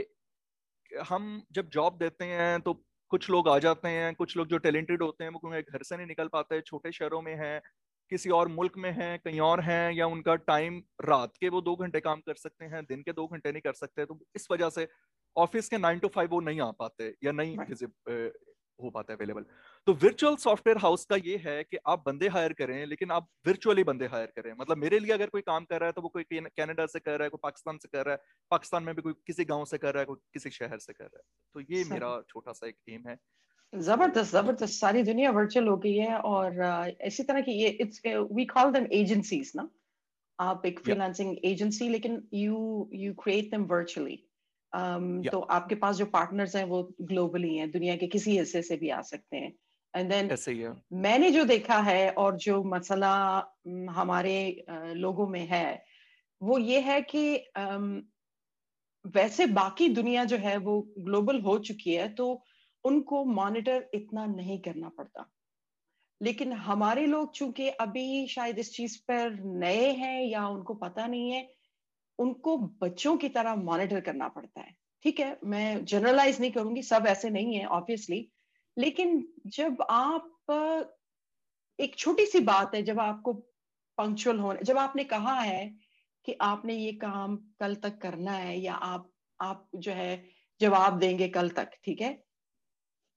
[1.06, 2.72] हम जब जॉब देते हैं तो
[3.10, 5.96] कुछ लोग आ जाते हैं कुछ लोग जो टैलेंटेड होते हैं वो क्योंकि घर से
[5.96, 7.60] नहीं निकल पाते छोटे शहरों में हैं
[8.12, 11.74] किसी और मुल्क में हैं कहीं और हैं या उनका टाइम रात के वो दो
[11.76, 14.70] घंटे काम कर सकते हैं दिन के दो घंटे नहीं कर सकते तो इस वजह
[14.70, 14.88] से
[15.36, 17.56] ऑफ़िस के नाइन टू फाइव वो नहीं आ पाते या नहीं
[18.78, 19.44] हो पाता अवेलेबल
[19.86, 23.82] तो वर्चुअल सॉफ्टवेयर हाउस का ये है कि आप बंदे हायर करें लेकिन आप वर्चुअली
[23.84, 26.24] बंदे हायर करें। मतलब मेरे लिए अगर कोई काम कर रहा है तो वो कोई
[26.32, 28.20] कनाडा से कर रहा है कोई पाकिस्तान से कर रहा है
[28.50, 31.04] पाकिस्तान में भी कोई किसी गाँव से कर रहा है कोई किसी शहर से कर
[31.04, 31.22] रहा है।
[31.54, 33.16] तो ये मेरा छोटा सा एक एम है।
[33.72, 38.44] ज़बरदस्त ज़बरदस्त। सारी दुनिया वर्चुअल हो गई है और इसी तरह की ये it's we
[38.46, 39.68] call them agencies ना?
[40.38, 42.56] आप एक फ्रीलांसिंग एजेंसी लेकिन you
[42.94, 44.16] you create them virtually
[45.30, 48.90] तो आपके पास जो पार्टनर्स हैं वो ग्लोबली हैं दुनिया के किसी हिस्से से भी
[48.90, 49.52] आ सकते हैं।
[49.96, 50.28] एंड देन
[50.92, 53.14] मैंने जो देखा है और जो मसला
[53.90, 55.84] हमारे लोगों में है
[56.40, 57.24] वो ये है कि
[59.04, 62.26] वैसे बाकी दुनिया जो है वो ग्लोबल हो चुकी है तो
[62.84, 65.30] उनको मॉनिटर इतना नहीं करना पड़ता।
[66.20, 71.30] लेकिन हमारे लोग चूँकि अभी शायद इस चीज़ पर नए हैं या उनको पता नहीं
[71.30, 71.46] है
[72.18, 77.06] उनको बच्चों की तरह मॉनिटर करना पड़ता है। ठीक है मैं जनरलाइज नहीं करूँगी सब
[77.08, 78.28] ऐसे नहीं है ऑब्वियसली
[78.78, 80.32] लेकिन जब आप
[81.80, 83.32] एक छोटी सी बात है, जब आपको
[83.98, 85.76] पंक्चुअल होना, जब आपने कहा है
[86.24, 90.28] कि आपने ये काम कल तक करना है या आप आप जो है
[90.60, 92.24] जवाब देंगे कल तक, ठीक है?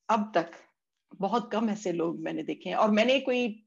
[0.10, 0.52] अब तक,
[1.16, 3.66] बहुत कम ऐसे लोग मैंने देखे हैं। और मैंने कोई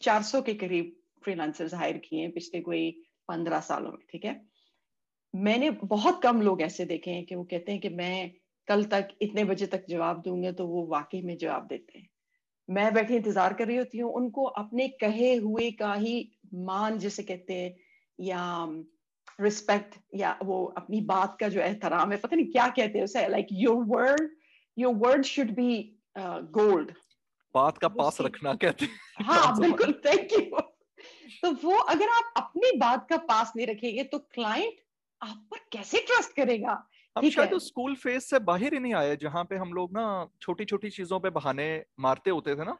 [0.00, 4.46] 400 के करीब फ्रीलांसर्स हायर किए हैं पिछले कोई पंद्रह सालों में, ठीक है?
[5.34, 8.32] मैंने बहुत कम लोग ऐसे देखे हैं कि वो कहते हैं कि मैं
[8.70, 12.08] कल तक इतने बजे तक जवाब दूँगे तो वो वाकई में जवाब देते हैं।
[12.68, 16.16] मैं बैठी इंतज़ार कर रही होती हूँ उनको अपने कहे हुए का ही
[16.54, 17.74] मान जिसे कहते हैं
[18.18, 18.44] या
[19.40, 23.26] रिस्पेक्ट या वो अपनी बात का जो एहतराम है पता नहीं क्या कहते हैं उसे
[23.28, 24.28] like your word
[24.76, 26.92] your word should be gold
[27.54, 30.60] बात का पास रखना कहते हैं। हाँ बिल्कुल थैंक यू
[31.42, 34.80] तो वो अगर आप अपनी बात का पास नहीं रखेंगे तो क्लाइंट
[35.20, 36.74] आप पर कैसे ट्रस्ट करेगा?
[37.16, 40.04] हम शायद उस स्कूल फ़ेज़ से बाहर ही नहीं आए जहाँ पे हम लोग ना
[40.40, 41.66] छोटी छोटी चीज़ों पे बहाने
[42.00, 42.76] मारते होते थे ना।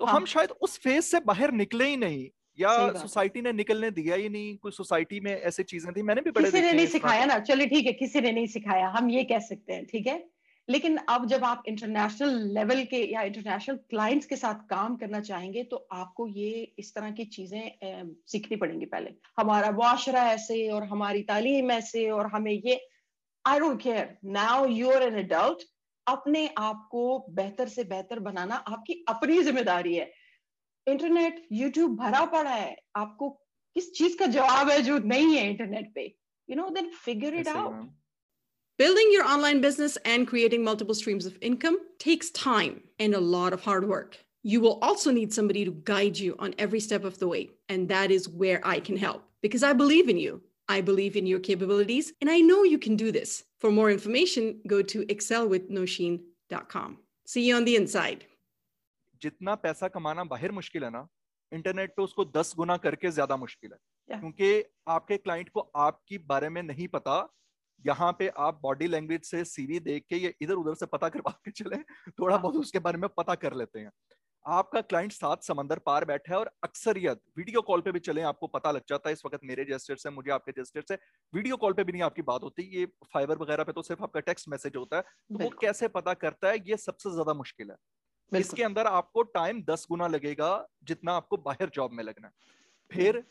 [0.00, 0.14] तो हाँ.
[0.14, 4.28] हम शायद उस फ़ेज़ से बाहर निकले ही नहीं या सोसाइटी ने निकलने दिया ही
[4.28, 7.38] नहीं कोई सोसाइटी में ऐसी चीज़ें थी मैंने भी बड़े किसी ने नहीं सिखाया ना।
[7.40, 10.22] चलिए ठीक है किसी ने नहीं सिखाया हम ये कह सकते हैं ठीक है?
[10.68, 15.62] लेकिन अब जब आप इंटरनेशनल लेवल के या इंटरनेशनल क्लाइंट्स के साथ काम करना चाहेंगे
[15.64, 21.22] तो आपको ये इस तरह की चीज़ें सीखनी पड़ेंगी पहले। हमारा मुआशरा ऐसे और हमारी
[21.22, 22.80] तालीम ऐसे और हमें ये
[23.47, 25.67] I don't care now you are an adult
[26.07, 27.03] अपने आप को
[27.39, 30.11] बेहतर से बेहतर बनाना आपकी अपनी जिम्मेदारी है
[30.87, 33.29] इंटरनेट यूट्यूब भरा पड़ा है आपको
[33.75, 36.05] किस चीज का जवाब है जो नहीं है इंटरनेट पे
[36.49, 37.87] you know then figure it out
[38.79, 43.55] Building your online business and creating multiple streams of income takes time and a lot
[43.55, 44.13] of hard work.
[44.51, 47.41] You will also need somebody to guide you on every step of the way.
[47.67, 50.41] And that is where I can help because I believe in you.
[50.68, 53.44] I believe in your capabilities and I know you can do this.
[53.58, 56.98] For more information, go to excelwithnoshin.com.
[57.28, 58.24] See you on the inside.
[59.22, 61.06] जितना पैसा कमाना बाहर मुश्किल है ना
[61.52, 64.20] internet पे उसको दस गुना करके ज़्यादा मुश्किल है yeah.
[64.20, 67.16] क्योंकि आपके क्लाइंट को आपकी बारे में नहीं पता
[67.86, 71.32] यहाँ पे आप बॉडी लैंग्वेज से सीवी देख के या इधर उधर से पता करवा
[71.44, 71.76] के चले
[72.20, 73.90] थोड़ा बहुत उसके बारे में पता कर लेते हैं
[74.46, 78.46] आपका क्लाइंट सात समंदर पार बैठा है और अक्सरियत वीडियो कॉल पे भी चले आपको
[78.46, 80.98] पता लग जाता है इस वक्त मेरे जेस्टर से मुझे आपके जेस्टर से
[81.32, 84.20] वीडियो कॉल पे भी नहीं आपकी बात होती ये फाइबर वगैरह पे तो सिर्फ़ आपका
[84.22, 88.40] टेक्स्ट मैसेज होता है तो वो कैसे पता करता है ये सबसे ज़्यादा मुश्किल है।
[88.40, 90.50] इसके अंदर आपको टाइम दस गुना लगेगा
[90.84, 92.32] जितना आपको बाहर जॉब में लगना है।
[92.90, 93.22] फिर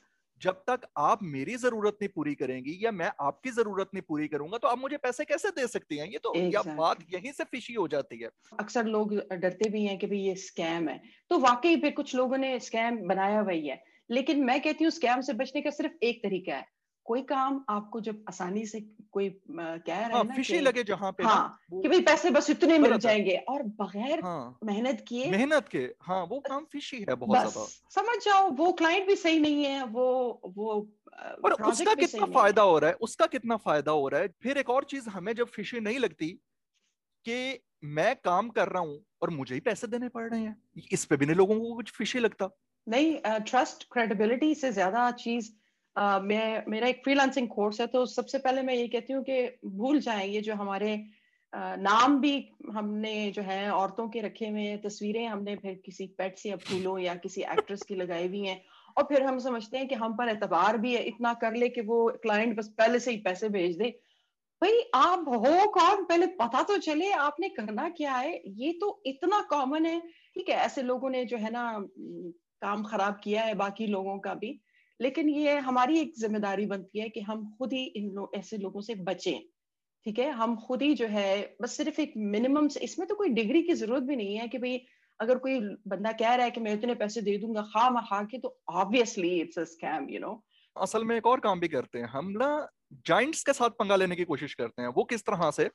[0.43, 4.57] जब तक आप मेरी ज़रूरत नहीं पूरी करेंगी या मैं आपकी ज़रूरत नहीं पूरी करूँगा
[4.57, 6.07] तो आप मुझे पैसे कैसे दे सकती हैं?
[6.07, 6.33] ये तो.
[6.53, 8.29] या बात यहीं से फिशी हो जाती है।
[8.59, 12.37] अक्सर लोग डरते भी हैं कि भाई ये स्कैम है। तो वाकई पे कुछ लोगों
[12.37, 16.19] ने स्कैम बनाया हुआ है लेकिन मैं कहती हूँ स्कैम से बचने का सिर्फ़ एक
[16.23, 16.65] तरीका है।
[17.05, 21.11] कोई काम आपको जब आसानी से कोई कह रहा हाँ, है ना फिशी लगे जहाँ
[21.13, 25.67] पे हाँ कि भाई पैसे बस इतने मिल जाएँगे और बगैर हाँ, मेहनत किए मेहनत
[25.69, 29.63] के हाँ वो काम फिशी है बहुत ज़्यादा। समझ जाओ वो क्लाइंट भी सही नहीं
[29.65, 30.05] है वो
[30.57, 30.73] वो
[31.43, 34.69] और उसका कितना फ़ायदा हो रहा है उसका कितना फ़ायदा हो रहा है फिर एक
[34.69, 36.29] और चीज़ हमें जब फिशी नहीं लगती
[37.25, 37.59] कि
[37.95, 40.57] मैं काम कर रहा हूँ और मुझे ही पैसे देने पड़ रहे हैं
[40.91, 42.49] इस पे भी नहीं लोगों को कुछ फिशी लगता।
[42.87, 45.51] नहीं ट्रस्ट क्रेडिबिलिटी से ज़्यादा चीज़
[45.95, 49.99] मैं, मेरा एक फ्रीलांसिंग कोर्स है तो सबसे पहले मैं ये कहती हूँ कि भूल
[49.99, 50.95] जाएँ ये जो हमारे
[51.53, 52.33] नाम भी
[52.73, 56.55] हमने जो है औरतों के रखे हुए हैं, तस्वीरें हमने फिर किसी पेट से या
[56.59, 58.61] फूलों या किसी एक्ट्रेस की लगाई हुई हैं,
[58.97, 61.81] और फिर हम समझते हैं कि हम पर एतबार भी है, इतना कर ले कि
[61.81, 63.89] वो क्लाइंट बस पहले से ही पैसे भेज दे।
[64.61, 66.03] भाई, आप हो कौन?
[66.03, 69.99] पहले पता तो चले आपने करना क्या है, ये तो इतना कॉमन है।
[70.35, 71.71] ठीक है, ऐसे लोगों ने जो है ना
[72.61, 74.59] काम खराब किया है बाकी लोगों का भी।
[75.03, 78.81] लेकिन ये हमारी एक ज़िम्मेदारी बनती है कि हम खुद ही इन लो, ऐसे लोगों
[78.81, 79.39] से बचें
[80.05, 80.29] ठीक है?
[80.31, 83.73] हम खुद ही जो है बस सिर्फ़ एक मिनिमम से इसमें तो कोई डिग्री की
[83.73, 84.81] ज़रूरत भी नहीं है कि भाई
[85.19, 88.37] अगर कोई बंदा कह रहा है कि मैं इतने पैसे दे दूँगा खा खा के
[88.37, 90.43] तो obviously it's a scam you know
[90.75, 92.49] असल में एक और काम भी करते हैं हम ना
[93.07, 95.69] जाइंट्स के साथ पंगा लेने की कोशिश करते हैं वो किस तरह से?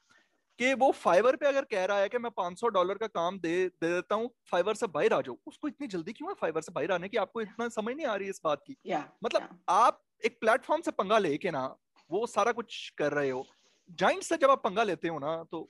[0.59, 3.69] कि वो फाइवर पे अगर कह रहा है कि मैं 500 डॉलर का काम दे
[3.69, 6.73] दे देता हूँ फाइवर से बाहर आ जाओ। उसको इतनी जल्दी क्यों है फाइवर से
[6.73, 7.17] बाहर आने की?
[7.17, 9.57] आपको इतना समझ नहीं आ रही इस बात की। Yeah, मतलब yeah.
[9.69, 11.77] आप एक प्लेटफॉर्म से पंगा लेके ना
[12.11, 13.47] वो सारा कुछ कर रहे हो।
[13.91, 15.69] जाइंट से जब आप पंगा लेते हो ना तो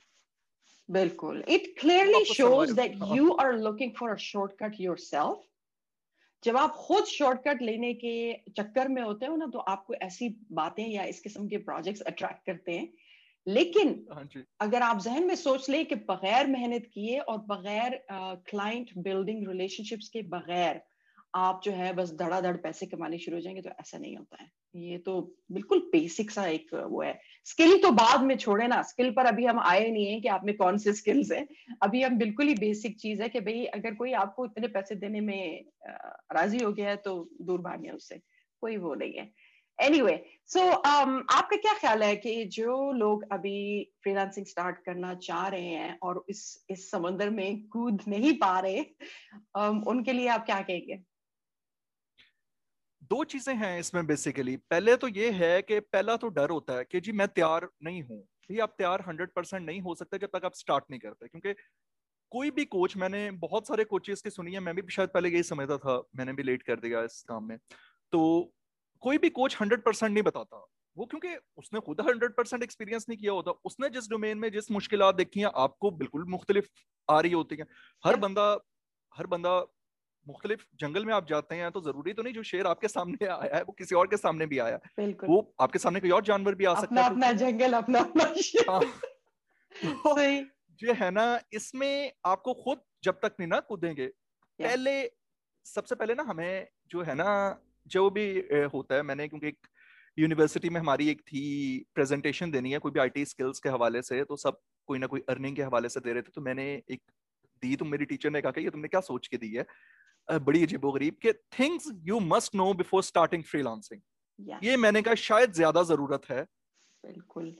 [0.89, 5.43] बिल्कुल। It clearly shows that you are looking for a shortcut yourself
[6.43, 10.85] जब आप खुद शॉर्टकट लेने के चक्कर में होते हो ना तो आपको ऐसी बातें
[10.87, 12.93] या इस किस्म के प्रोजेक्ट्स अट्रैक्ट करते हैं।
[13.49, 18.89] लेकिन हाँ अगर आप जहन में सोच ले कि बगैर मेहनत किए और बगैर क्लाइंट
[18.97, 20.81] बिल्डिंग रिलेशनशिप्स के बगैर
[21.35, 24.49] आप जो है बस धड़ाधड़ पैसे कमाने शुरू हो जाएँगे तो ऐसा नहीं होता है।
[24.75, 29.11] ये तो बिल्कुल बेसिक सा एक वो है। स्किल तो बाद में छोड़े ना। स्किल
[29.11, 31.47] पर अभी हम आए नहीं है कि आप में कौन से स्किल्स है।
[31.83, 35.21] अभी हम बिल्कुल ही बेसिक चीज़ है कि भाई अगर कोई आपको इतने पैसे देने
[35.21, 35.65] में
[36.33, 38.21] राज़ी हो गया है तो दूर भागे उससे।
[38.61, 39.31] कोई वो नहीं है।
[39.81, 40.15] एनीवे
[40.45, 45.67] सो um, आपका क्या ख्याल है कि जो लोग अभी फ्रीलांसिंग स्टार्ट करना चाह रहे
[45.67, 48.83] हैं और इस इस समंदर में कूद नहीं पा रहे
[49.57, 50.99] um, उनके लिए आप क्या कहेंगे?
[53.01, 56.83] दो चीज़ें हैं इसमें बेसिकली पहले तो ये है कि पहला तो डर होता है
[56.83, 60.29] कि जी मैं तैयार नहीं हूँ। भाई आप तैयार हंड्रेड परसेंट नहीं हो सकते जब
[60.35, 61.53] तक आप स्टार्ट नहीं करते क्योंकि
[62.31, 65.43] कोई भी कोच मैंने बहुत सारे कोचेस की सुनी है मैं भी शायद पहले यही
[65.43, 67.57] समझता था मैंने भी लेट कर दिया इस काम में।
[68.13, 68.21] तो
[69.01, 73.17] कोई भी कोच हंड्रेड परसेंट नहीं बताता। वो क्योंकि उसने खुद हंड्रेड परसेंट एक्सपीरियंस नहीं
[73.17, 76.67] किया होता। उसने जिस डोमेन में जिस मुश्किल देखी हैं आपको बिल्कुल मुख्तलिफ़
[77.09, 77.67] आ रही होती हैं।
[78.05, 78.59] हर बंदा
[79.17, 79.67] हर बंदा
[80.27, 83.55] मुख्तलिफ़ जंगल में आप जाते हैं तो ज़रूरी तो नहीं जो शेर आपके सामने आया
[83.55, 86.65] है वो किसी और के सामने भी आया वो आपके सामने कोई और जानवर भी
[86.65, 88.81] आ सकता है अपना जंगल अपना अपना शेर। हाँ।
[90.95, 94.07] है ना इसमें आपको खुद जब तक नहीं ना कूदेंगे
[94.59, 95.11] पहले
[95.65, 98.25] सबसे पहले ना हमें जो है ना जो भी
[98.73, 99.67] होता है मैंने क्योंकि एक
[100.17, 101.41] यूनिवर्सिटी में हमारी एक थी
[101.95, 105.23] प्रेजेंटेशन देनी है कोई भी आईटी स्किल्स के हवाले से तो सब कोई ना कोई
[105.29, 107.01] अर्निंग के हवाले से दे रहे थे तो मैंने एक
[107.63, 109.65] दी तो मेरी टीचर ने कहा कि ये तुमने क्या सोच के दी है?
[110.27, 114.01] बड़ी अजीबो गरीब के things you must know before starting freelancing
[114.63, 116.43] ये मैंने कहा शायद ज़्यादा ज़रूरत है.
[117.03, 117.55] बिल्कुल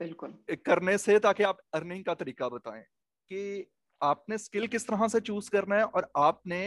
[0.00, 0.34] बिल्कुल।
[0.66, 2.82] करने से ताकि आप अर्निंग का तरीका बताएँ
[3.30, 3.66] कि
[4.00, 6.62] आपने स्किल किस तरह से चूज़ करना है और आपने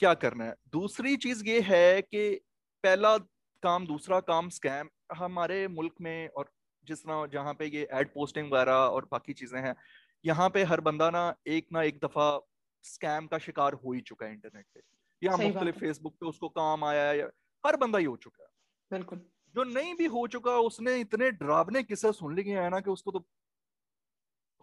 [0.00, 0.54] क्या करना है?
[0.68, 2.28] दूसरी चीज़ ये है कि
[2.84, 3.16] पहला
[3.62, 6.50] काम दूसरा काम स्कैम हमारे मुल्क में और
[6.84, 9.74] जिस तरह जहाँ पे ये एड पोस्टिंग वगैरह और बाकी चीज़ें हैं
[10.24, 12.28] यहाँ पे हर बंदा ना एक ना एक दफ़ा
[12.84, 14.80] स्कैम का शिकार हो ही चुका है इंटरनेट पे।
[15.22, 17.30] या मुख्तलिफ़ फेसबुक पे उसको काम आया है या
[17.64, 18.48] हर बंदा ही हो चुका है।
[18.90, 22.90] बिल्कुल। जो नहीं भी हो चुका उसने इतने डरावने किस्से सुन लिए हैं ना कि
[22.90, 23.26] उसको तो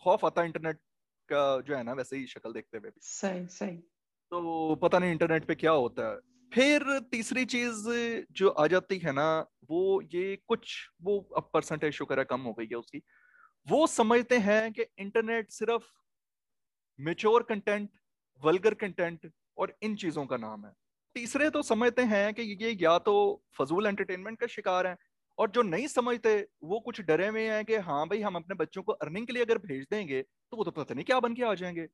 [0.01, 0.79] खौफ आता इंटरनेट
[1.29, 3.81] का जो है ना वैसे ही शक्ल देखते हुए भी। सही सही।
[4.33, 6.17] तो पता नहीं इंटरनेट पे क्या होता है।
[6.51, 7.83] फिर तीसरी चीज़
[8.31, 9.27] जो आ जाती है ना,
[9.69, 13.01] वो ये कुछ, वो अब परसेंटेज शुक्र है कम हो गई है उसकी।
[13.67, 15.85] वो समझते हैं कि इंटरनेट सिर्फ़
[16.99, 17.89] मेच्योर कंटेंट
[18.41, 20.71] वल्गर कंटेंट और इन चीज़ों का नाम है।
[21.15, 23.15] तीसरे तो समझते हैं कि ये या तो
[23.57, 24.95] फजूल एंटरटेनमेंट का शिकार है
[25.37, 28.83] और जो नहीं समझते, वो कुछ डरे हुए हैं कि हाँ भाई, हम अपने बच्चों
[28.83, 31.43] को अर्निंग के लिए अगर भेज देंगे तो वो तो पता नहीं क्या बन के
[31.43, 31.87] आ जाएँगे।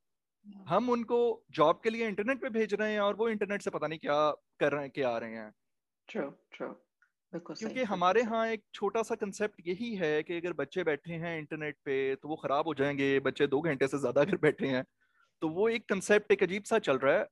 [0.68, 1.18] हम उनको
[1.52, 4.16] जॉब के लिए इंटरनेट पे भेज रहे हैं और वो इंटरनेट से पता नहीं क्या
[4.60, 5.52] कर रहे हैं क्या आ रहे हैं।
[7.34, 11.78] क्योंकि हमारे यहाँ एक छोटा सा कंसेप्ट यही है कि अगर बच्चे बैठे हैं इंटरनेट
[11.86, 14.84] पे तो वो खराब हो जाएँगे बच्चे दो घंटे से ज़्यादा अगर बैठे हैं।
[15.42, 17.28] तो वो एक कंसेप्ट एक अजीब सा चल रहा है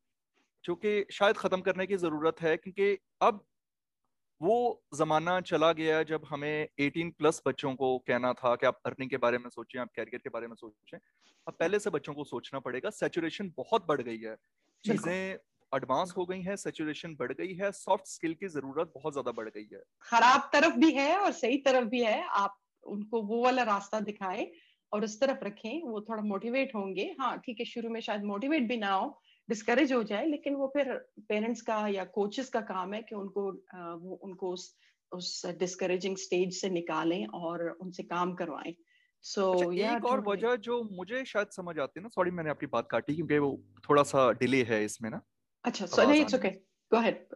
[0.63, 3.45] जो कि शायद खत्म करने की ज़रूरत है क्योंकि अब
[4.41, 4.55] वो
[4.95, 9.17] जमाना चला गया जब हमें 18 प्लस बच्चों को कहना था कि आप अर्निंग के
[9.17, 10.97] बारे में सोचें आप कैरियर के बारे में सोचें।
[11.47, 14.35] अब पहले से बच्चों को सोचना पड़ेगा सेचुरेशन बहुत बढ़ गई है।
[14.83, 15.13] चीज़ें
[15.71, 19.49] एडवांस हो गई हैं सेचुरेशन बढ़ गई है सॉफ्ट स्किल की ज़रूरत बहुत ज़्यादा बढ़
[19.49, 23.63] गई है। खराब तरफ़ भी है और सही तरफ़ भी है। आप उनको वो वाला
[23.63, 24.51] रास्ता दिखाएँ
[24.91, 28.67] और उस तरफ़ रखें वो थोड़ा मोटिवेट होंगे। हाँ ठीक है शुरू में शायद मोटिवेट
[28.67, 29.07] भी ना हो
[29.49, 30.93] डिस्करेज हो जाए लेकिन वो फिर
[31.29, 33.51] पेरेंट्स का या कोचेस का काम है कि उनको
[33.97, 34.77] वो उनको उस
[35.11, 38.75] उस डिस्करेजिंग स्टेज से निकालें और उनसे काम करवाएँ।
[39.23, 42.49] सो so, अच्छा एक और वजह जो मुझे शायद समझ आती है ना सॉरी मैंने
[42.49, 45.21] आपकी बात काटी क्योंकि वो थोड़ा सा डिले है इसमें ना।
[45.65, 46.49] अच्छा सो नहीं इट्स ओके
[46.91, 47.27] गो अहेड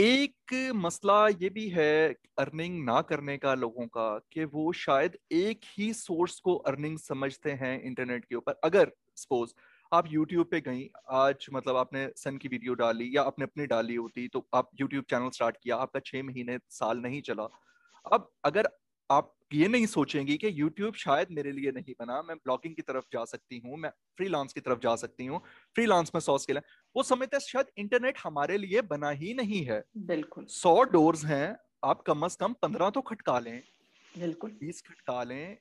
[0.00, 5.60] एक मसला ये भी है अर्निंग ना करने का लोगों का कि वो शायद एक
[5.64, 9.54] ही सोर्स को अर्निंग समझते हैं इंटरनेट के ऊपर। अगर सपोज़
[9.92, 13.94] आप YouTube पे गई आज मतलब आपने सन की वीडियो डाली या आपने अपनी डाली
[13.94, 17.48] होती तो आप YouTube चैनल स्टार्ट किया आपका छह महीने साल नहीं चला।
[18.06, 18.68] अब अगर
[19.10, 23.04] आप ये नहीं सोचेंगी कि YouTube शायद मेरे लिए नहीं बना मैं ब्लॉगिंग की तरफ़
[23.12, 25.40] जा सकती हूँ मैं फ्रीलांस की तरफ़ जा सकती हूँ
[25.76, 26.62] फ्रीलांस में सौ स्किल है
[26.96, 31.56] वो समझते हैं शायद इंटरनेट हमारे लिए बना ही नहीं है। बिल्कुल। सौ डोर्स हैं
[31.84, 33.62] आप कम अज कम पंद्रह तो खटका लें।
[34.14, 35.58] बिल्कुल। बीस खटका लें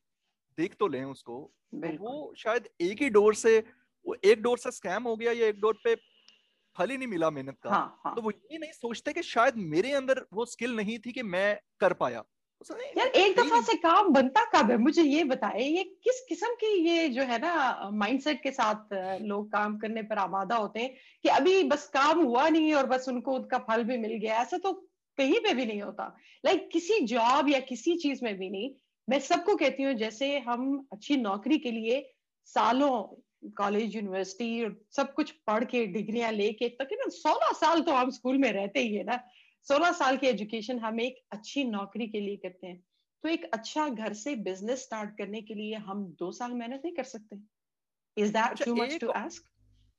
[0.57, 1.41] देख तो लें उसको।
[1.75, 3.59] तो वो शायद एक ही डोर से
[4.09, 5.95] वो एक डोर से स्कैम हो गया या एक डोर पे
[6.75, 9.55] फल ही नहीं मिला मेहनत का हाँ हाँ। तो वो ये नहीं सोचते कि शायद
[9.69, 11.47] मेरे अंदर वो स्किल नहीं थी कि मैं
[11.79, 12.23] कर पाया।
[12.97, 14.77] यार एक दफ़ा से काम बनता कब है?
[14.77, 19.51] मुझे ये बताए ये किस किस्म की ये जो है ना माइंडसेट के साथ लोग
[19.51, 23.31] काम करने पर आमादा होते हैं कि अभी बस काम हुआ नहीं और बस उनको
[23.31, 24.73] उनका फल भी मिल गया ऐसा तो
[25.17, 28.73] कहीं पे भी नहीं होता। लाइक किसी जॉब या किसी चीज़ में भी नहीं।
[29.07, 32.13] मैं सबको कहती हूँ जैसे हम अच्छी नौकरी के लिए
[32.45, 32.91] सालों
[33.43, 38.51] कॉलेज यूनिवर्सिटी सब कुछ पढ़ के डिग्रियाँ लेके तकरीबन सोलह साल तो हम स्कूल में
[38.51, 39.19] रहते ही है ना।
[39.67, 42.83] सोलह साल की एजुकेशन हम एक अच्छी नौकरी के लिए करते हैं।
[43.23, 46.95] तो एक अच्छा घर से बिज़नेस स्टार्ट करने के लिए हम दो साल मेहनत नहीं
[46.95, 47.39] कर सकते।
[48.17, 49.49] इज़ दैट अच्छा, टू मच टू आस्क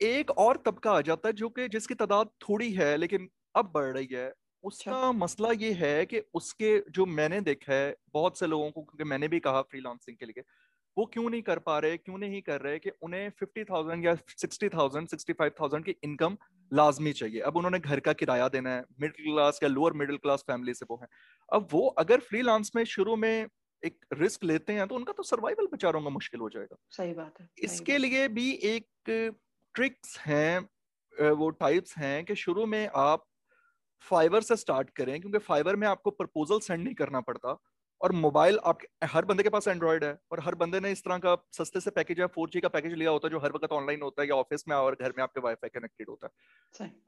[0.00, 3.92] एक और तबका आ जाता है जो कि जिसकी तादाद थोड़ी है लेकिन अब बढ़
[3.92, 4.32] रही है।
[4.64, 9.04] उसका मसला ये है कि उसके जो मैंने देखा है बहुत से लोगों को क्योंकि
[9.04, 10.42] मैंने भी कहा फ्रीलांसिंग के लिए
[11.00, 14.14] वो क्यों नहीं कर पा रहे क्यों नहीं कर रहे कि उन्हें फिफ्टी थाउज़ेंड या
[14.36, 16.36] sixty thousand sixty five thousand की इनकम
[16.72, 20.44] लाजमी चाहिए। अब उन्होंने घर का किराया देना है मिडिल क्लास या लोअर मिडिल क्लास
[20.46, 21.08] फैमिली से वो है।
[21.48, 23.46] अब वो अगर फ्रीलांस में शुरू में
[23.82, 27.40] एक रिस्क लेते हैं तो उनका तो सर्वाइवल बेचारों का मुश्किल हो जाएगा। सही बात
[27.40, 28.86] है सही इसके बात लिए भी एक
[29.74, 33.24] ट्रिक्स हैं वो टाइप्स हैं कि शुरू में आप
[34.06, 37.56] फाइवर से स्टार्ट करें क्योंकि फाइवर में आपको प्रपोजल सेंड नहीं करना पड़ता।
[38.00, 41.18] और मोबाइल आप हर बंदे के पास एंड्रॉइड है और हर बंदे ने इस तरह
[41.18, 43.72] का सस्ते से पैकेज है फोर जी का पैकेज लिया होता है जो हर वक्त
[43.72, 46.32] ऑनलाइन होता है या ऑफ़िस में और घर में आपके वाईफाई कनेक्टेड होता है।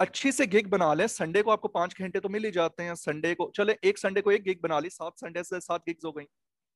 [0.00, 2.94] अच्छी से गिग बना ले संडे को आपको पाँच घंटे तो मिल ही जाते हैं
[2.96, 6.04] संडे को चले एक संडे को एक गिग बना ली सात संडे से सात गिग्स
[6.04, 6.24] हो गई।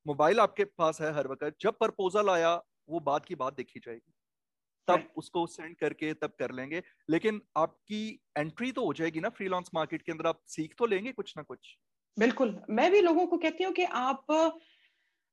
[0.07, 2.55] मोबाइल आपके पास है हर वक्त जब प्रपोजल आया
[2.88, 4.12] वो बात की बात देखी जाएगी।
[4.88, 8.02] तब उसको सेंड करके तब कर लेंगे लेकिन आपकी
[8.38, 11.42] एंट्री तो हो जाएगी ना फ्रीलांस मार्केट के अंदर आप सीख तो लेंगे कुछ ना
[11.44, 11.76] कुछ।
[12.16, 14.26] बिल्कुल। मैं भी लोगों को कहती हूँ कि आप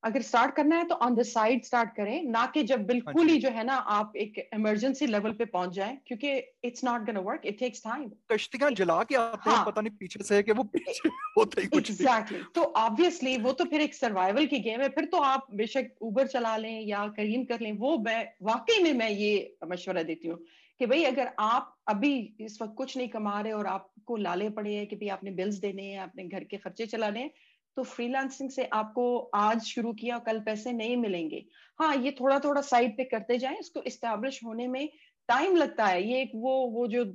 [0.03, 3.37] अगर स्टार्ट करना है तो ऑन द साइड स्टार्ट करें ना कि जब बिल्कुल ही
[3.39, 6.31] जो। है ना आप एक इमरजेंसी लेवल पे पहुँच जाएँ क्योंकि
[6.63, 9.97] it's not gonna work it takes time कश्तियाँ जला के आते हाँ, हैं। पता नहीं
[9.97, 12.53] पीछे से है कि वो पीछे होता ही कुछ exactly.
[12.55, 16.27] तो ऑब्वियसली वो तो फिर एक सर्वाइवल की गेम है फिर तो आप बेशक उबर
[16.27, 20.39] चला लें या करीम कर लें वो मैं वाकई में मैं ये मशवरा देती हूँ।
[20.83, 24.73] कि भाई अगर आप अभी इस वक्त कुछ नहीं कमा रहे और आपको लाले पड़े
[24.75, 27.29] हैं कि भाई आपने बिल्स देने हैं अपने घर के खर्चे चलाने
[27.77, 31.43] तो फ्रीलांसिंग से आपको आज शुरू किया कल पैसे नहीं मिलेंगे।
[31.79, 34.89] हाँ ये थोड़ा थोड़ा साइड पे करते जाएँ, इसको इस्टेब्लिश होने में
[35.29, 37.05] टाइम लगता है। ये एक वो वो जो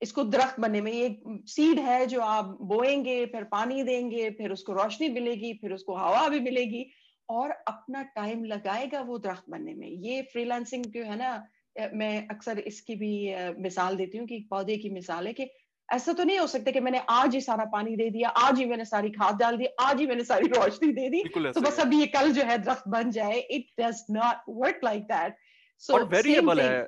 [0.00, 4.72] इसको दरख्त बनने में, ये सीड है जो आप बोएँगे, फिर पानी देंगे, फिर उसको
[4.72, 6.86] रोशनी मिलेगी, फिर उसको हवा भी मिलेगी
[7.28, 11.34] और अपना टाइम लगाएगा वो दरख्त बनने में। ये फ्रीलांसिंग जो है ना
[11.76, 13.12] मैं अक्सर इसकी भी
[13.58, 15.50] मिसाल देती हूँ कि पौधे की मिसाल है कि
[15.88, 18.64] ऐसा तो नहीं हो सकता कि मैंने आज ही सारा पानी दे दिया आज ही
[18.66, 21.98] मैंने सारी खाद डाल दी आज ही मैंने सारी रोशनी दे दी। तो बस अभी
[22.00, 25.36] ये कल जो है दरख्त बन जाए। It does not work like that
[25.82, 26.86] so variable है।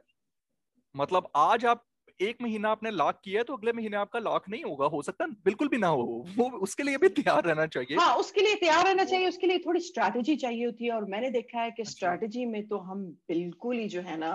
[0.94, 1.84] मतलब आज आप
[2.20, 5.26] एक महीना आपने लॉक किया है तो अगले महीने आपका लॉक नहीं होगा। हो सकता
[5.44, 8.84] बिल्कुल भी ना हो। वो उसके लिए भी तैयार रहना चाहिए। हाँ उसके लिए तैयार
[8.84, 12.42] रहना चाहिए। उसके लिए थोड़ी स्ट्रैटेजी चाहिए होती है। और मैंने देखा है कि स्ट्रैटेजी
[12.42, 14.32] अच्छा। में तो हम बिल्कुल ही जो है ना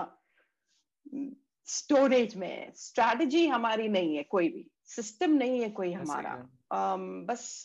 [1.66, 6.34] स्टोरेज में स्ट्रैटेजी हमारी नहीं है कोई भी। सिस्टम नहीं है कोई हमारा।
[6.72, 7.62] um, बस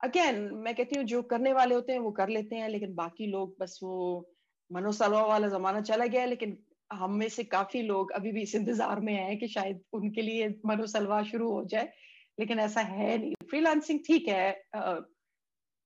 [0.00, 2.94] अगेन uh, मैं कहती हूँ जो करने वाले होते हैं वो कर लेते हैं लेकिन
[2.94, 4.28] बाकी लोग बस वो
[4.72, 6.58] मनोसलवा वाला जमाना चला गया लेकिन
[6.92, 10.60] हम में से काफ़ी लोग अभी भी इस इंतज़ार में हैं कि शायद उनके लिए
[10.66, 11.92] मनोसलवा शुरू हो जाए
[12.40, 15.00] लेकिन ऐसा है नहीं। फ्रीलांसिंग ठीक है uh,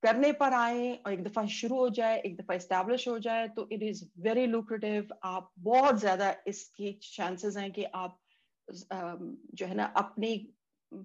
[0.02, 3.68] करने पर आए और एक दफ़ा शुरू हो जाए एक दफ़ा इस्टेब्लिश हो जाए तो
[3.72, 8.18] इट इज़ वेरी लुक्रेटिव आप बहुत ज़्यादा इसकी चांसेस हैं कि आप
[8.68, 10.34] जो है ना अपनी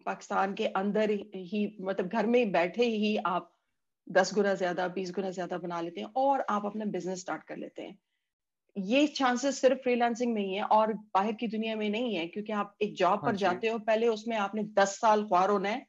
[0.05, 3.51] पाकिस्तान के अंदर ही मतलब घर में बैठे ही आप
[4.08, 7.58] दस गुना ज़्यादा बीस गुना ज़्यादा बना लेते हैं और आप अपना बिज़नेस स्टार्ट कर
[7.58, 7.97] लेते हैं।
[8.75, 12.53] ये चांसेस सिर्फ़ फ्रीलांसिंग में ही है और बाहर की दुनिया में नहीं है क्योंकि
[12.53, 15.86] आप एक जॉब पर हाँ जाते हो पहले उसमें आपने दस साल ख्वार होना है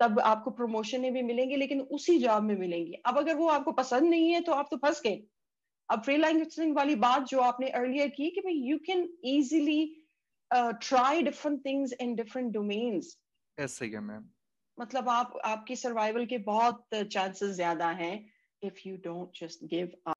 [0.00, 4.08] तब आपको प्रमोशन भी मिलेंगी लेकिन उसी जॉब में मिलेंगी। अब अगर वो आपको पसंद
[4.10, 5.22] नहीं है तो आप तो फंस गए।
[5.88, 9.84] अब फ्रीलांसिंग वाली बात जो आपने अर्लियर की कि भाई you can easily
[10.50, 13.16] try different things in different domains
[13.58, 14.28] ऐसे ही है मैम
[14.78, 18.14] मतलब आप आपकी सर्वाइवल के बहुत चांसेस ज़्यादा हैं
[18.62, 20.14] if you don't just give up